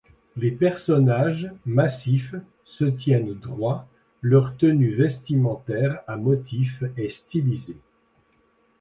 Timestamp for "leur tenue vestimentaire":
4.23-5.99